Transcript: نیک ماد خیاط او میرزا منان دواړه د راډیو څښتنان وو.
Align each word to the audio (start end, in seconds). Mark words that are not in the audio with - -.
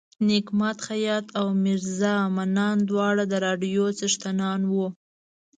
نیک 0.27 0.47
ماد 0.57 0.77
خیاط 0.87 1.25
او 1.39 1.47
میرزا 1.63 2.15
منان 2.35 2.77
دواړه 2.89 3.23
د 3.31 3.33
راډیو 3.45 3.85
څښتنان 3.97 4.61
وو. 4.71 4.87